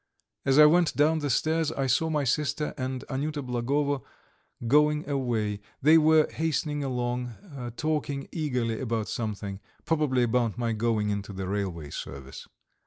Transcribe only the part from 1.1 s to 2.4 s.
the stairs I saw my